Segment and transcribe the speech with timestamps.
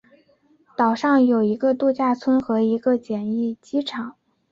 [0.75, 4.15] 岛上有一个度假村和一个简易机场。